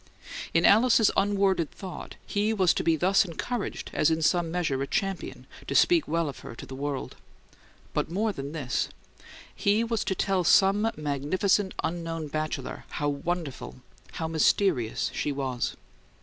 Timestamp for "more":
8.09-8.33